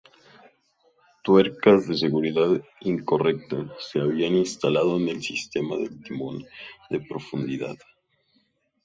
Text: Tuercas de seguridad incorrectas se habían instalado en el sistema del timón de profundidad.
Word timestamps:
Tuercas 1.23 1.87
de 1.87 1.95
seguridad 1.95 2.49
incorrectas 2.79 3.67
se 3.87 3.99
habían 4.01 4.33
instalado 4.33 4.97
en 4.97 5.09
el 5.09 5.21
sistema 5.21 5.77
del 5.77 6.01
timón 6.01 6.43
de 6.89 7.01
profundidad. 7.01 7.75